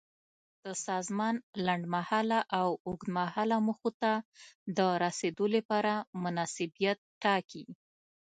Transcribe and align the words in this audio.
د 0.63 0.65
سازمان 0.87 1.35
لنډمهاله 1.65 2.39
او 2.59 2.67
اوږدمهاله 2.87 3.57
موخو 3.67 3.89
ته 4.01 4.11
د 4.77 4.79
رسیدو 5.03 5.45
لپاره 5.55 5.93
مناسبیت 6.23 6.97
ټاکي. 7.23 7.63